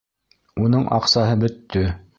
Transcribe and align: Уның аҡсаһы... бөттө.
Уның 0.63 0.89
аҡсаһы... 0.99 1.39
бөттө. 1.47 1.89